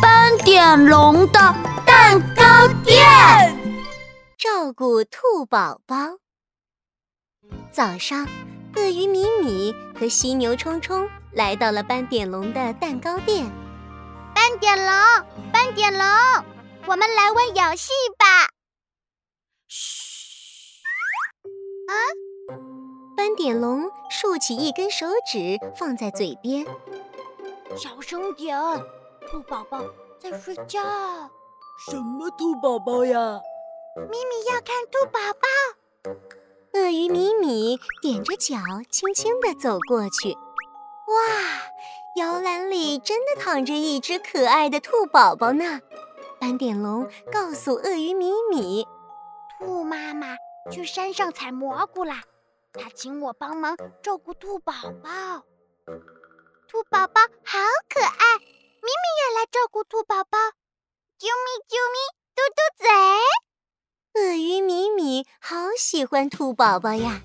[0.00, 1.38] 斑点龙的
[1.86, 3.04] 蛋糕店，
[4.38, 5.96] 照顾兔宝宝。
[7.70, 8.26] 早上，
[8.76, 13.50] 鳄鱼米米和犀牛冲冲来到了斑点龙的蛋糕店。
[14.34, 14.94] 斑点龙，
[15.52, 16.02] 斑点龙，
[16.86, 18.48] 我们来玩游戏吧。
[19.68, 20.80] 嘘！
[21.88, 21.92] 啊！
[23.16, 26.66] 斑点龙竖起一根手指放在嘴边，
[27.76, 28.58] 小声点，
[29.32, 29.82] 兔宝宝
[30.20, 30.78] 在睡觉。
[31.90, 33.40] 什么兔宝宝呀？
[33.96, 36.12] 咪咪要看兔宝宝。
[36.74, 38.58] 鳄鱼米米踮着脚，
[38.90, 40.34] 轻轻地走过去。
[40.34, 41.62] 哇！
[42.16, 45.80] 摇篮里真的躺着一只可爱的兔宝宝呢。
[46.38, 48.86] 斑点龙告诉鳄鱼米米
[49.58, 50.36] ：“兔妈妈
[50.70, 52.22] 去山上采蘑菇啦，
[52.74, 55.10] 她请我帮忙照顾兔宝宝。
[56.68, 58.38] 兔宝宝好可爱，
[58.82, 60.36] 咪咪也来照顾兔宝宝。
[61.18, 61.28] 啾咪
[61.68, 61.96] 啾咪，
[62.34, 62.88] 嘟嘟嘴。
[64.20, 67.22] 鳄鱼米米好喜欢兔宝宝呀。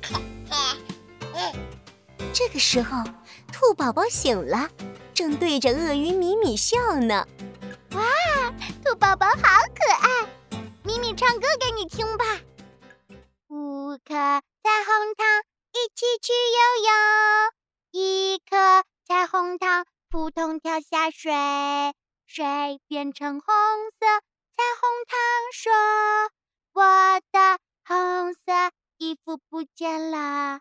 [2.32, 3.04] 这个时候。”
[3.50, 4.70] 兔宝宝醒了，
[5.14, 7.26] 正对着鳄鱼米米笑呢。
[7.92, 8.04] 哇，
[8.84, 9.34] 兔宝宝好
[9.74, 10.28] 可爱！
[10.84, 12.24] 米米唱歌给你听吧。
[13.48, 15.26] 五颗彩虹糖
[15.72, 16.88] 一起去游泳，
[17.90, 21.30] 一颗彩虹糖扑通跳下水，
[22.26, 23.54] 水变成红
[23.90, 24.06] 色。
[24.56, 25.18] 彩虹糖
[25.52, 25.70] 说
[26.72, 28.40] ：“我的红色
[28.96, 30.60] 衣服不见了。”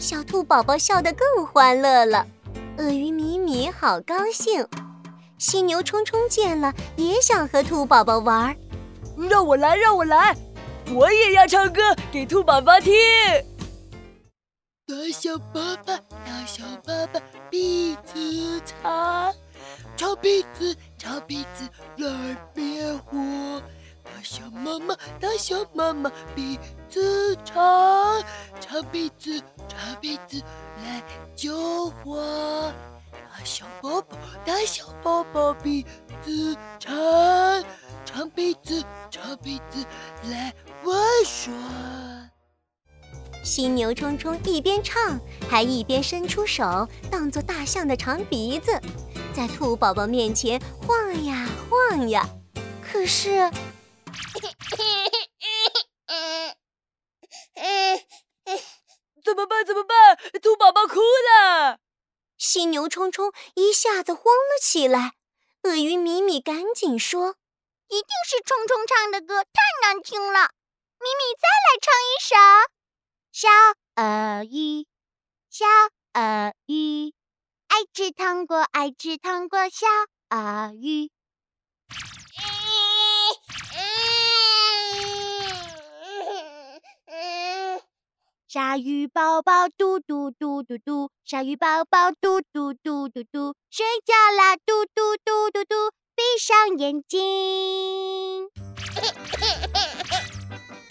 [0.00, 2.26] 小兔宝宝笑得更欢乐了，
[2.78, 4.66] 鳄鱼米米好高兴，
[5.38, 8.56] 犀牛冲冲见了也想和兔宝宝玩。
[9.30, 10.36] 让我来，让我来，
[10.92, 12.92] 我也要唱歌给兔宝宝听。
[14.86, 15.96] 大小爸爸，
[16.26, 17.18] 大小爸爸，
[17.50, 19.34] 鼻子长，
[19.96, 23.62] 长鼻子，长鼻子来灭火。
[24.02, 26.58] 大小妈妈，大小妈妈，鼻
[26.90, 28.22] 子长，
[28.60, 30.42] 长鼻子，长鼻子
[30.84, 31.02] 来
[31.34, 32.70] 救火。
[33.10, 35.82] 大小宝宝，大小宝宝，鼻
[36.22, 36.94] 子长，长
[43.54, 45.16] 犀牛冲冲一边唱，
[45.48, 48.72] 还一边伸出手，当做大象的长鼻子，
[49.32, 52.28] 在兔宝宝面前晃呀晃呀。
[52.82, 53.48] 可是。
[59.24, 59.64] 怎么办？
[59.64, 60.18] 怎么办？
[60.42, 61.78] 兔宝宝哭了。
[62.36, 65.12] 犀牛冲冲一下子慌了起来。
[65.62, 67.36] 鳄鱼米米赶紧说
[67.86, 70.50] ：“一定是冲冲唱的歌太难听了。
[70.98, 72.34] 米米再来唱一首。
[73.36, 73.48] 小
[73.96, 74.86] 鳄鱼，
[75.50, 75.64] 小
[76.12, 77.12] 鳄鱼，
[77.66, 79.88] 爱吃糖果，爱吃糖果，小
[80.30, 81.10] 鳄鱼。”
[88.46, 98.48] 鲨鱼宝宝嘟嘟嘟嘟嘟，鲨鱼宝宝嘟嘟嘟嘟嘟，睡觉啦嘟嘟嘟嘟嘟，闭上眼睛。
[98.94, 99.93] 嘿嘿嘿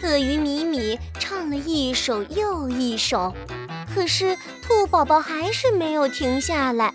[0.04, 3.34] 鳄鱼米米唱了一首又一首，
[3.96, 6.94] 可是兔宝宝还是没有停下来。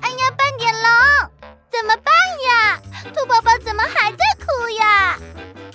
[0.00, 1.30] 哎呀，斑点龙，
[1.70, 2.14] 怎么办
[2.48, 2.80] 呀？
[3.14, 5.18] 兔宝宝怎么还在哭呀？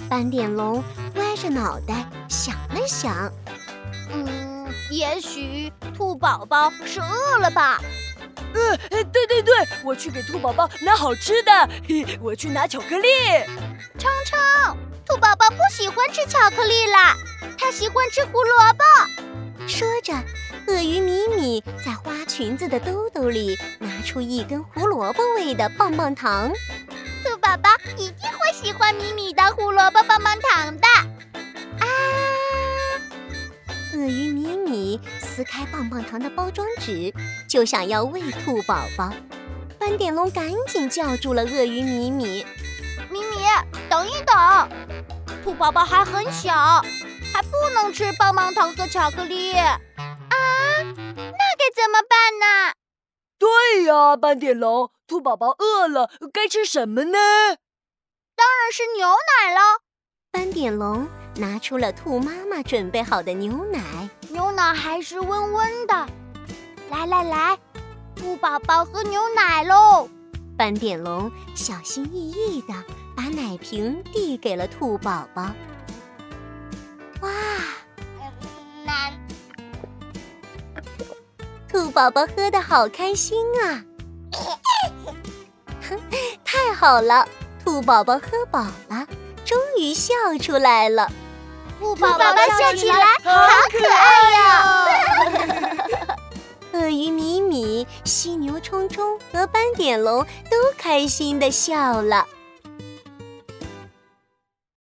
[0.10, 0.84] 斑点龙
[1.16, 3.32] 歪着脑袋想了想。
[4.12, 7.80] 嗯，也许兔宝宝是饿了吧？
[8.56, 9.54] 嗯，对对对，
[9.84, 11.70] 我去给兔宝宝拿好吃的。
[12.20, 13.08] 我去拿巧克力。
[15.76, 17.16] 喜欢吃巧克力啦，
[17.58, 19.68] 他喜欢吃胡萝卜。
[19.68, 20.14] 说着，
[20.68, 26.52] 鳄鱼米米在花裙子的兜兜里拿出一根胡萝卜味的棒棒糖。
[27.24, 30.88] 兔宝宝一定会喜欢米米的胡萝卜棒棒糖的。
[31.80, 31.88] 啊
[33.94, 37.12] 鳄鱼米米撕开棒棒糖的包装纸，
[37.50, 39.12] 就想要喂兔宝宝。
[39.80, 42.46] 斑点龙赶紧叫住了鳄鱼米米
[43.10, 43.38] ：“米米，
[43.90, 44.32] 等一等，兔
[45.63, 46.54] 宝宝还很小，
[47.33, 49.80] 还不能吃棒棒糖和巧克力啊！
[49.95, 50.92] 那
[51.56, 52.74] 该怎么办呢
[53.39, 57.18] ？”“对呀，斑点龙，兔宝宝饿了，该吃什么呢
[58.36, 59.62] ？”“当然是牛奶了。”
[60.33, 61.07] 斑点龙。
[61.38, 63.80] 拿出了兔妈妈准备好的牛奶，
[64.31, 65.94] 牛奶还是温温的。
[66.92, 67.57] 来来来，
[68.18, 70.09] 兔宝宝喝牛奶喽！
[70.57, 72.74] 斑点龙小心翼翼地
[73.15, 75.51] 把奶瓶递给了兔宝宝。
[77.21, 77.30] 哇！
[81.68, 83.83] 兔宝宝喝的好开心啊！
[86.45, 87.27] 太好了，
[87.63, 89.07] 兔宝宝喝饱了，
[89.44, 91.12] 终于笑出来了。
[91.80, 93.31] 兔宝宝笑起来好
[93.71, 94.86] 可爱呀！
[96.74, 102.27] 鳄鱼米米、犀牛冲冲和斑点龙都开心的笑了。